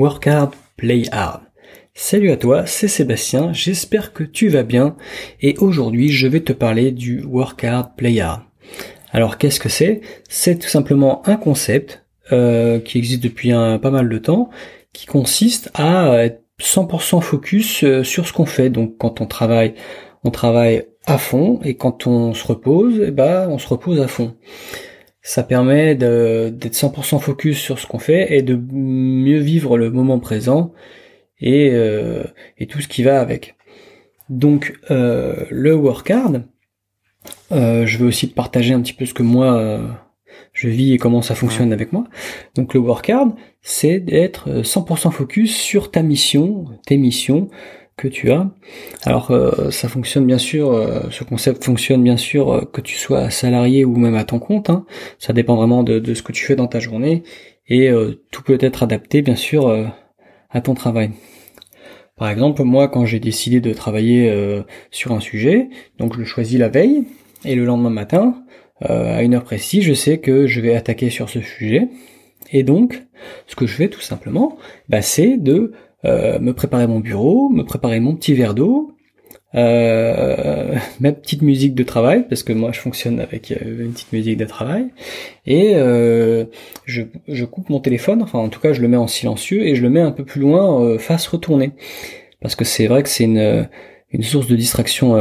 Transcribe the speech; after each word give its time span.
Work 0.00 0.28
Hard, 0.28 0.54
Play 0.78 1.02
Hard. 1.12 1.42
Salut 1.92 2.30
à 2.30 2.38
toi, 2.38 2.64
c'est 2.64 2.88
Sébastien, 2.88 3.52
j'espère 3.52 4.14
que 4.14 4.24
tu 4.24 4.48
vas 4.48 4.62
bien 4.62 4.96
et 5.42 5.58
aujourd'hui 5.58 6.08
je 6.08 6.26
vais 6.26 6.40
te 6.40 6.54
parler 6.54 6.90
du 6.90 7.22
Work 7.22 7.64
Hard, 7.64 7.96
Play 7.98 8.18
Hard. 8.18 8.40
Alors 9.12 9.36
qu'est-ce 9.36 9.60
que 9.60 9.68
c'est? 9.68 10.00
C'est 10.26 10.58
tout 10.58 10.70
simplement 10.70 11.20
un 11.28 11.36
concept 11.36 12.06
euh, 12.32 12.80
qui 12.80 12.96
existe 12.96 13.22
depuis 13.22 13.52
un, 13.52 13.78
pas 13.78 13.90
mal 13.90 14.08
de 14.08 14.16
temps 14.16 14.48
qui 14.94 15.04
consiste 15.04 15.70
à 15.74 16.24
être 16.24 16.40
100% 16.62 17.20
focus 17.20 17.84
euh, 17.84 18.02
sur 18.02 18.26
ce 18.26 18.32
qu'on 18.32 18.46
fait. 18.46 18.70
Donc 18.70 18.96
quand 18.96 19.20
on 19.20 19.26
travaille, 19.26 19.74
on 20.24 20.30
travaille 20.30 20.86
à 21.04 21.18
fond 21.18 21.60
et 21.62 21.76
quand 21.76 22.06
on 22.06 22.32
se 22.32 22.46
repose, 22.46 23.02
eh 23.06 23.10
ben, 23.10 23.50
on 23.50 23.58
se 23.58 23.68
repose 23.68 24.00
à 24.00 24.08
fond. 24.08 24.34
Ça 25.22 25.42
permet 25.42 25.94
d'être 25.94 26.74
100% 26.74 27.20
focus 27.20 27.58
sur 27.58 27.78
ce 27.78 27.86
qu'on 27.86 27.98
fait 27.98 28.34
et 28.36 28.42
de 28.42 28.56
mieux 28.56 29.38
vivre 29.38 29.76
le 29.76 29.90
moment 29.90 30.18
présent 30.18 30.72
et, 31.40 31.70
euh, 31.72 32.24
et 32.58 32.66
tout 32.66 32.80
ce 32.80 32.88
qui 32.88 33.02
va 33.02 33.20
avec. 33.20 33.56
Donc 34.30 34.78
euh, 34.90 35.44
le 35.50 35.74
work 35.74 36.08
hard, 36.10 36.44
euh, 37.52 37.84
je 37.84 37.98
veux 37.98 38.06
aussi 38.06 38.28
te 38.28 38.34
partager 38.34 38.72
un 38.72 38.80
petit 38.80 38.92
peu 38.92 39.04
ce 39.04 39.12
que 39.12 39.24
moi 39.24 39.58
euh, 39.58 39.88
je 40.52 40.68
vis 40.68 40.94
et 40.94 40.98
comment 40.98 41.20
ça 41.20 41.34
fonctionne 41.34 41.72
avec 41.72 41.92
moi. 41.92 42.04
Donc 42.54 42.72
le 42.72 42.80
work 42.80 43.10
hard, 43.10 43.32
c'est 43.60 43.98
d'être 43.98 44.62
100% 44.62 45.10
focus 45.10 45.54
sur 45.54 45.90
ta 45.90 46.02
mission, 46.02 46.66
tes 46.86 46.96
missions, 46.96 47.50
tu 48.08 48.30
as. 48.30 48.48
Alors 49.04 49.30
euh, 49.30 49.70
ça 49.70 49.88
fonctionne 49.88 50.26
bien 50.26 50.38
sûr, 50.38 50.72
euh, 50.72 51.02
ce 51.10 51.24
concept 51.24 51.64
fonctionne 51.64 52.02
bien 52.02 52.16
sûr 52.16 52.52
euh, 52.52 52.60
que 52.64 52.80
tu 52.80 52.96
sois 52.96 53.30
salarié 53.30 53.84
ou 53.84 53.96
même 53.96 54.14
à 54.14 54.24
ton 54.24 54.38
compte. 54.38 54.70
Hein. 54.70 54.84
Ça 55.18 55.32
dépend 55.32 55.56
vraiment 55.56 55.82
de, 55.82 56.14
ce 56.14 56.22
que 56.22 56.32
tu 56.32 56.44
fais 56.44 56.56
dans 56.56 56.66
ta 56.66 56.80
journée 56.80 57.22
et 57.68 57.88
tout 58.32 58.42
peut 58.42 58.58
être 58.60 58.82
adapté 58.82 59.22
bien 59.22 59.36
sûr 59.36 59.68
à 60.50 60.60
ton 60.60 60.74
travail. 60.74 61.12
Par 62.16 62.28
exemple, 62.28 62.64
moi 62.64 62.88
quand 62.88 63.06
j'ai 63.06 63.20
décidé 63.20 63.60
de 63.60 63.72
travailler 63.72 64.28
sur 64.90 65.12
un 65.12 65.20
sujet, 65.20 65.68
donc 65.96 66.14
je 66.14 66.18
le 66.18 66.24
choisis 66.24 66.58
la 66.58 66.68
veille 66.68 67.04
et 67.44 67.54
le 67.54 67.64
lendemain 67.64 67.90
matin, 67.90 68.42
à 68.80 69.22
une 69.22 69.34
heure 69.34 69.44
précise, 69.44 69.84
je 69.84 69.94
sais 69.94 70.18
que 70.18 70.48
je 70.48 70.60
vais 70.60 70.74
attaquer 70.74 71.10
sur 71.10 71.30
ce 71.30 71.40
sujet. 71.40 71.88
Et 72.52 72.62
donc, 72.62 73.04
ce 73.46 73.54
que 73.54 73.66
je 73.66 73.74
fais 73.74 73.88
tout 73.88 74.00
simplement, 74.00 74.58
bah, 74.88 75.02
c'est 75.02 75.36
de 75.36 75.72
me 76.04 76.50
préparer 76.52 76.86
mon 76.86 77.00
bureau, 77.00 77.48
me 77.48 77.62
préparer 77.62 78.00
mon 78.00 78.14
petit 78.14 78.34
verre 78.34 78.54
d'eau, 78.54 78.96
euh, 79.54 80.76
ma 81.00 81.12
petite 81.12 81.42
musique 81.42 81.74
de 81.74 81.82
travail 81.82 82.26
parce 82.28 82.42
que 82.42 82.52
moi 82.52 82.70
je 82.72 82.80
fonctionne 82.80 83.20
avec 83.20 83.50
euh, 83.50 83.84
une 83.84 83.92
petite 83.92 84.12
musique 84.12 84.36
de 84.36 84.44
travail. 84.44 84.88
Et 85.46 85.72
euh, 85.74 86.44
je, 86.84 87.02
je, 87.26 87.44
coupe 87.44 87.68
mon 87.68 87.80
téléphone 87.80 88.22
enfin 88.22 88.38
en 88.38 88.48
tout 88.48 88.60
cas 88.60 88.72
je 88.72 88.80
le 88.80 88.88
mets 88.88 88.96
en 88.96 89.08
silencieux 89.08 89.66
et 89.66 89.74
je 89.74 89.82
le 89.82 89.90
mets 89.90 90.00
un 90.00 90.12
peu 90.12 90.24
plus 90.24 90.40
loin 90.40 90.82
euh, 90.82 90.98
face 90.98 91.26
retournée. 91.26 91.72
Parce 92.40 92.54
que 92.54 92.64
c'est 92.64 92.86
vrai 92.86 93.02
que 93.02 93.08
c'est 93.08 93.24
une 93.24 93.68
une 94.12 94.24
source 94.24 94.48
de 94.48 94.56
distraction 94.56 95.14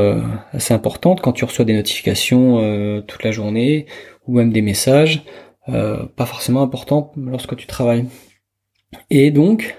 assez 0.52 0.74
importante 0.74 1.22
quand 1.22 1.32
tu 1.32 1.46
reçois 1.46 1.64
des 1.64 1.76
notifications 1.76 3.04
toute 3.06 3.24
la 3.24 3.30
journée 3.30 3.86
ou 4.26 4.34
même 4.34 4.52
des 4.52 4.64
messages 4.64 5.22
pas 5.68 6.26
forcément 6.26 6.64
importants 6.64 7.12
lorsque 7.16 7.56
tu 7.56 7.68
travailles. 7.68 8.06
Et 9.12 9.30
donc 9.30 9.76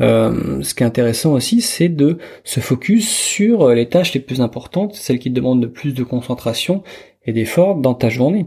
euh, 0.00 0.62
ce 0.62 0.74
qui 0.74 0.82
est 0.82 0.86
intéressant 0.86 1.32
aussi, 1.32 1.60
c'est 1.60 1.88
de 1.88 2.18
se 2.44 2.60
focus 2.60 3.08
sur 3.08 3.68
les 3.70 3.88
tâches 3.88 4.14
les 4.14 4.20
plus 4.20 4.40
importantes, 4.40 4.94
celles 4.94 5.18
qui 5.18 5.30
demandent 5.30 5.62
le 5.62 5.70
plus 5.70 5.92
de 5.92 6.02
concentration 6.02 6.82
et 7.24 7.32
d'effort 7.32 7.76
dans 7.76 7.94
ta 7.94 8.08
journée. 8.08 8.46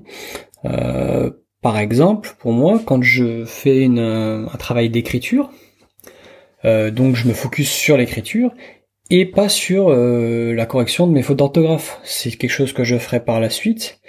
Euh, 0.66 1.30
par 1.62 1.78
exemple, 1.78 2.36
pour 2.40 2.52
moi, 2.54 2.82
quand 2.84 3.02
je 3.02 3.46
fais 3.46 3.82
une, 3.82 4.00
un 4.00 4.58
travail 4.58 4.90
d'écriture, 4.90 5.50
euh, 6.66 6.92
donc 6.92 7.16
je 7.16 7.28
me 7.28 7.34
focus 7.34 7.70
sur 7.70 7.98
l'écriture 7.98 8.54
et 9.10 9.26
pas 9.26 9.50
sur 9.50 9.90
la 9.90 10.66
correction 10.66 11.08
de 11.08 11.12
mes 11.12 11.22
fautes 11.22 11.38
d'orthographe. 11.38 12.00
C'est 12.04 12.32
quelque 12.32 12.50
chose 12.50 12.74
que 12.74 12.84
je 12.84 12.98
ferai 12.98 13.24
par 13.24 13.40
la 13.40 13.50
suite, 13.50 14.00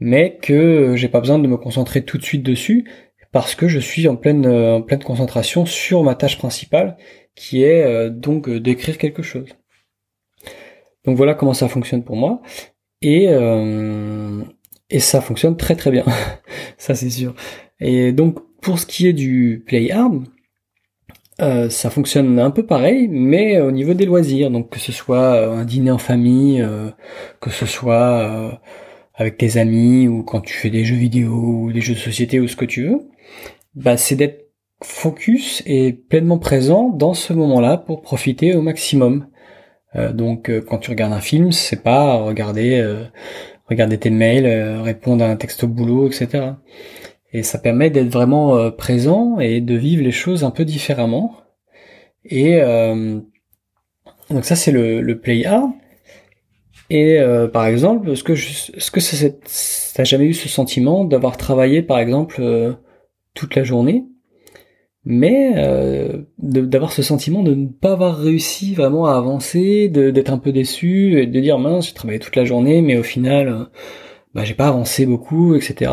mais 0.00 0.38
que 0.42 0.96
j'ai 0.96 1.08
pas 1.08 1.20
besoin 1.20 1.38
de 1.38 1.46
me 1.46 1.56
concentrer 1.56 2.04
tout 2.04 2.18
de 2.18 2.24
suite 2.24 2.42
dessus 2.42 2.84
parce 3.32 3.54
que 3.54 3.68
je 3.68 3.78
suis 3.78 4.08
en 4.08 4.16
pleine, 4.16 4.46
euh, 4.46 4.76
en 4.76 4.82
pleine 4.82 5.02
concentration 5.02 5.66
sur 5.66 6.02
ma 6.02 6.14
tâche 6.14 6.38
principale, 6.38 6.96
qui 7.34 7.62
est 7.62 7.84
euh, 7.84 8.10
donc 8.10 8.48
euh, 8.48 8.60
d'écrire 8.60 8.98
quelque 8.98 9.22
chose. 9.22 9.48
Donc 11.04 11.16
voilà 11.16 11.34
comment 11.34 11.54
ça 11.54 11.68
fonctionne 11.68 12.02
pour 12.02 12.16
moi. 12.16 12.42
Et, 13.02 13.28
et 14.90 15.00
ça 15.00 15.22
fonctionne 15.22 15.56
très 15.56 15.74
très 15.74 15.90
bien. 15.90 16.04
ça 16.76 16.94
c'est 16.94 17.08
sûr. 17.08 17.34
Et 17.80 18.12
donc 18.12 18.40
pour 18.60 18.78
ce 18.78 18.84
qui 18.84 19.08
est 19.08 19.14
du 19.14 19.64
play 19.66 19.90
hard, 19.90 20.24
ça 21.38 21.88
fonctionne 21.88 22.38
un 22.38 22.50
peu 22.50 22.66
pareil, 22.66 23.08
mais 23.08 23.58
au 23.58 23.70
niveau 23.70 23.94
des 23.94 24.04
loisirs. 24.04 24.50
Donc 24.50 24.68
que 24.68 24.78
ce 24.78 24.92
soit 24.92 25.46
un 25.46 25.64
dîner 25.64 25.90
en 25.90 25.96
famille, 25.96 26.62
que 27.40 27.48
ce 27.48 27.64
soit 27.64 28.60
avec 29.20 29.36
tes 29.36 29.58
amis, 29.58 30.08
ou 30.08 30.24
quand 30.24 30.40
tu 30.40 30.54
fais 30.54 30.70
des 30.70 30.84
jeux 30.84 30.96
vidéo, 30.96 31.32
ou 31.32 31.72
des 31.72 31.80
jeux 31.80 31.94
de 31.94 31.98
société, 31.98 32.40
ou 32.40 32.48
ce 32.48 32.56
que 32.56 32.64
tu 32.64 32.88
veux 32.88 33.10
bah, 33.74 33.96
c'est 33.96 34.16
d'être 34.16 34.48
focus 34.82 35.62
et 35.66 35.92
pleinement 35.92 36.38
présent 36.38 36.88
dans 36.88 37.14
ce 37.14 37.32
moment-là 37.32 37.76
pour 37.76 38.02
profiter 38.02 38.54
au 38.54 38.62
maximum. 38.62 39.26
Euh, 39.96 40.12
donc 40.12 40.48
euh, 40.48 40.60
quand 40.60 40.78
tu 40.78 40.90
regardes 40.90 41.12
un 41.12 41.20
film, 41.20 41.52
c'est 41.52 41.82
pas 41.82 42.16
regarder 42.16 42.78
euh, 42.80 43.04
regarder 43.68 43.98
tes 43.98 44.10
mails, 44.10 44.46
répondre 44.80 45.24
à 45.24 45.28
un 45.28 45.36
texte 45.36 45.64
au 45.64 45.68
boulot, 45.68 46.08
etc. 46.08 46.52
Et 47.32 47.42
ça 47.42 47.58
permet 47.58 47.90
d'être 47.90 48.08
vraiment 48.08 48.72
présent 48.72 49.38
et 49.38 49.60
de 49.60 49.76
vivre 49.76 50.02
les 50.02 50.10
choses 50.10 50.42
un 50.42 50.50
peu 50.50 50.64
différemment. 50.64 51.36
Et 52.24 52.60
donc 54.30 54.44
ça 54.44 54.56
c'est 54.56 54.72
le, 54.72 55.00
le 55.00 55.20
play 55.20 55.44
hard. 55.46 55.70
Et 56.90 57.20
par 57.52 57.66
exemple, 57.66 58.10
est-ce 58.10 58.24
que 58.24 58.32
est-ce 58.32 58.90
que 58.90 59.00
t'as 59.94 60.04
jamais 60.04 60.26
eu 60.26 60.34
ce 60.34 60.48
sentiment 60.48 61.04
d'avoir 61.04 61.36
travaillé 61.36 61.82
par 61.82 62.00
exemple 62.00 62.42
toute 63.34 63.54
la 63.54 63.64
journée, 63.64 64.04
mais 65.04 65.52
euh, 65.56 66.22
d'avoir 66.38 66.92
ce 66.92 67.02
sentiment 67.02 67.42
de 67.42 67.54
ne 67.54 67.66
pas 67.66 67.92
avoir 67.92 68.18
réussi 68.18 68.74
vraiment 68.74 69.06
à 69.06 69.16
avancer, 69.16 69.88
d'être 69.88 70.32
un 70.32 70.38
peu 70.38 70.52
déçu, 70.52 71.20
et 71.20 71.26
de 71.26 71.40
dire 71.40 71.58
mince, 71.58 71.88
j'ai 71.88 71.94
travaillé 71.94 72.18
toute 72.18 72.36
la 72.36 72.44
journée, 72.44 72.82
mais 72.82 72.98
au 72.98 73.02
final, 73.02 73.48
euh, 73.48 73.64
bah, 74.34 74.44
j'ai 74.44 74.54
pas 74.54 74.68
avancé 74.68 75.06
beaucoup, 75.06 75.54
etc. 75.54 75.92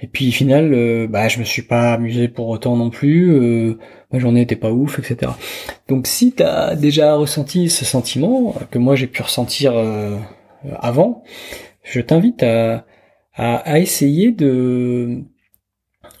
Et 0.00 0.06
puis 0.06 0.28
au 0.28 0.32
final, 0.32 0.72
euh, 0.74 1.06
bah, 1.08 1.28
je 1.28 1.38
me 1.38 1.44
suis 1.44 1.62
pas 1.62 1.94
amusé 1.94 2.28
pour 2.28 2.48
autant 2.48 2.76
non 2.76 2.90
plus, 2.90 3.30
euh, 3.32 3.78
ma 4.12 4.18
journée 4.18 4.42
était 4.42 4.56
pas 4.56 4.70
ouf, 4.70 4.98
etc. 4.98 5.32
Donc 5.88 6.06
si 6.06 6.32
tu 6.32 6.42
as 6.42 6.74
déjà 6.76 7.14
ressenti 7.14 7.68
ce 7.70 7.84
sentiment, 7.84 8.54
que 8.70 8.78
moi 8.78 8.96
j'ai 8.96 9.06
pu 9.06 9.22
ressentir 9.22 9.74
avant, 10.80 11.22
je 11.82 12.00
t'invite 12.00 12.42
à, 12.42 12.84
à 13.34 13.78
essayer 13.78 14.32
de 14.32 15.24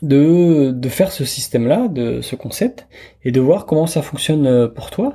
de, 0.02 0.70
de 0.70 0.88
faire 0.88 1.12
ce 1.12 1.24
système-là, 1.24 1.88
de 1.88 2.20
ce 2.20 2.36
concept, 2.36 2.86
et 3.24 3.32
de 3.32 3.40
voir 3.40 3.66
comment 3.66 3.86
ça 3.86 4.02
fonctionne 4.02 4.46
euh, 4.46 4.68
pour 4.68 4.90
toi. 4.90 5.14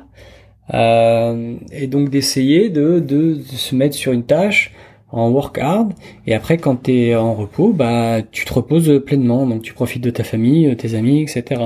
Euh, 0.74 1.56
et 1.72 1.88
donc 1.88 2.10
d'essayer 2.10 2.70
de, 2.70 3.00
de, 3.00 3.42
se 3.42 3.76
mettre 3.76 3.96
sur 3.96 4.14
une 4.14 4.26
tâche 4.26 4.74
en 5.14 5.30
work 5.30 5.58
hard, 5.60 5.94
et 6.28 6.34
après 6.34 6.58
quand 6.58 6.84
tu 6.84 6.94
es 6.94 7.16
en 7.16 7.34
repos, 7.36 7.72
bah 7.74 8.22
tu 8.32 8.46
te 8.46 8.54
reposes 8.54 9.02
pleinement, 9.06 9.46
donc 9.48 9.62
tu 9.62 9.74
profites 9.74 10.04
de 10.04 10.10
ta 10.10 10.24
famille, 10.24 10.76
tes 10.76 10.96
amis, 10.96 11.22
etc. 11.22 11.62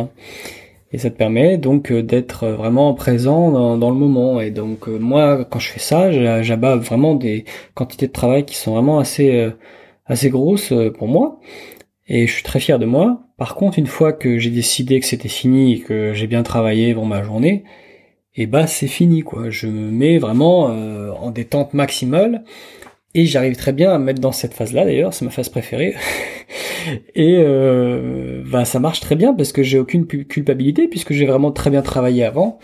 Et 0.92 0.98
ça 1.00 1.10
te 1.10 1.18
permet 1.18 1.58
donc 1.58 1.92
d'être 1.92 2.48
vraiment 2.48 2.94
présent 2.94 3.78
dans, 3.78 3.90
le 3.90 3.96
moment. 3.98 4.40
Et 4.40 4.52
donc 4.52 4.88
moi, 4.88 5.44
quand 5.46 5.60
je 5.60 5.70
fais 5.70 5.80
ça, 5.80 6.12
j'abats 6.42 6.78
vraiment 6.78 7.16
des 7.16 7.44
quantités 7.74 8.08
de 8.08 8.14
travail 8.14 8.46
qui 8.46 8.56
sont 8.56 8.74
vraiment 8.74 9.00
assez 9.00 9.32
euh, 9.36 9.52
assez 10.06 10.30
grosses 10.30 10.74
pour 10.98 11.08
moi 11.10 11.40
et 12.08 12.28
je 12.28 12.34
suis 12.34 12.44
très 12.44 12.60
fier 12.60 12.80
de 12.80 12.86
moi. 12.86 13.22
Par 13.38 13.56
contre, 13.56 13.80
une 13.80 13.88
fois 13.88 14.14
que 14.14 14.40
j'ai 14.40 14.50
décidé 14.50 15.00
que 15.00 15.06
c'était 15.06 15.30
fini 15.30 15.74
et 15.74 15.80
que 15.80 16.14
j'ai 16.14 16.28
bien 16.28 16.44
travaillé 16.44 16.94
pour 16.94 17.06
ma 17.06 17.24
journée, 17.24 17.64
et 18.36 18.48
bah 18.48 18.68
c'est 18.68 18.88
fini 18.88 19.22
quoi. 19.22 19.50
Je 19.50 19.68
me 19.68 19.92
mets 19.92 20.18
vraiment 20.18 20.70
euh, 20.70 21.12
en 21.12 21.32
détente 21.32 21.74
maximale 21.74 22.44
et 23.14 23.26
j'arrive 23.26 23.56
très 23.56 23.74
bien 23.74 23.92
à 23.92 23.98
me 23.98 24.06
mettre 24.06 24.22
dans 24.22 24.32
cette 24.32 24.54
phase-là 24.54 24.86
d'ailleurs, 24.86 25.14
c'est 25.14 25.26
ma 25.26 25.32
phase 25.32 25.50
préférée. 25.50 25.96
et 27.16 27.38
euh, 27.40 28.44
bah 28.46 28.66
ça 28.66 28.80
marche 28.80 29.00
très 29.00 29.16
bien 29.16 29.34
parce 29.34 29.52
que 29.52 29.64
j'ai 29.64 29.80
aucune 29.80 30.06
culpabilité 30.06 30.88
puisque 30.88 31.14
j'ai 31.14 31.26
vraiment 31.26 31.52
très 31.52 31.70
bien 31.70 31.82
travaillé 31.82 32.24
avant 32.24 32.60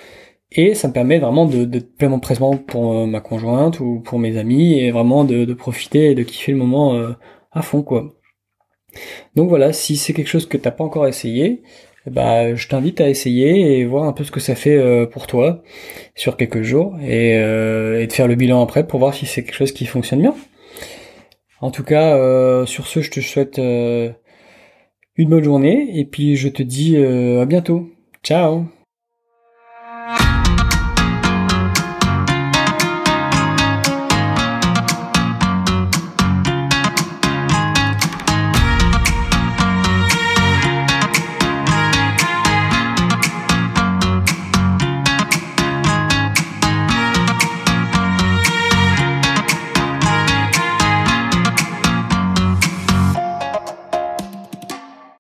et 0.52 0.76
ça 0.76 0.88
me 0.88 0.94
permet 0.94 1.20
vraiment 1.20 1.46
de 1.46 1.80
pleinement 1.80 2.20
présent 2.20 2.58
pour 2.58 2.94
euh, 2.94 3.06
ma 3.08 3.22
conjointe 3.22 3.80
ou 3.80 4.02
pour 4.02 4.20
mes 4.20 4.38
amis 4.38 4.80
et 4.80 4.92
vraiment 4.92 5.24
de, 5.24 5.46
de 5.46 5.54
profiter 5.54 6.12
et 6.12 6.16
de 6.16 6.24
kiffer 6.24 6.52
le 6.52 6.58
moment 6.58 6.96
euh, 6.96 7.14
à 7.52 7.62
fond 7.62 7.82
quoi. 7.82 8.14
Donc 9.36 9.50
voilà, 9.50 9.74
si 9.74 9.98
c'est 9.98 10.14
quelque 10.14 10.28
chose 10.28 10.46
que 10.48 10.58
t'as 10.58 10.72
pas 10.72 10.84
encore 10.84 11.08
essayé, 11.08 11.64
bah 12.12 12.54
je 12.56 12.68
t'invite 12.68 13.00
à 13.02 13.10
essayer 13.10 13.80
et 13.80 13.86
voir 13.86 14.04
un 14.04 14.14
peu 14.14 14.24
ce 14.24 14.32
que 14.32 14.40
ça 14.40 14.56
fait 14.56 14.78
euh, 14.78 15.06
pour 15.06 15.28
toi 15.28 15.64
sur 16.16 16.36
quelques 16.38 16.62
jours 16.62 16.98
et, 17.02 17.38
euh, 17.38 18.02
et 18.02 18.08
de 18.08 18.14
faire 18.14 18.28
le 18.28 18.36
bilan 18.36 18.62
après 18.62 18.86
pour 18.86 19.00
voir 19.00 19.14
si 19.14 19.26
c'est 19.26 19.44
quelque 19.44 19.56
chose 19.56 19.72
qui 19.72 19.86
fonctionne 19.86 20.22
bien. 20.22 20.36
En 21.62 21.72
tout 21.72 21.84
cas, 21.84 22.18
euh, 22.18 22.66
sur 22.66 22.88
ce, 22.88 23.02
je 23.02 23.10
te 23.10 23.22
souhaite 23.22 23.58
une 23.58 25.30
bonne 25.30 25.44
journée 25.44 25.98
et 25.98 26.06
puis 26.06 26.36
je 26.36 26.50
te 26.50 26.62
dis 26.62 26.98
à 26.98 27.46
bientôt. 27.46 27.90
Ciao 28.24 28.66